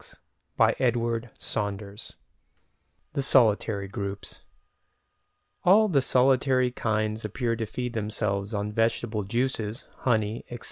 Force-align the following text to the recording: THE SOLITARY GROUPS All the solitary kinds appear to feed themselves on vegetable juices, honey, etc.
THE 0.57 1.29
SOLITARY 3.21 3.87
GROUPS 3.87 4.45
All 5.63 5.87
the 5.89 6.01
solitary 6.01 6.71
kinds 6.71 7.23
appear 7.23 7.55
to 7.55 7.67
feed 7.67 7.93
themselves 7.93 8.51
on 8.55 8.71
vegetable 8.71 9.21
juices, 9.23 9.87
honey, 9.97 10.39
etc. 10.49 10.59